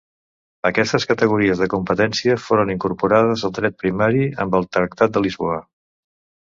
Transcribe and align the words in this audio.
Aquestes 0.69 1.05
categories 1.11 1.61
de 1.63 1.67
competència 1.75 2.39
foren 2.47 2.73
incorporades 2.77 3.47
al 3.49 3.55
dret 3.61 3.81
primari 3.85 4.27
amb 4.47 4.61
el 4.63 4.69
Tractat 4.79 5.19
de 5.19 5.27
Lisboa. 5.29 5.63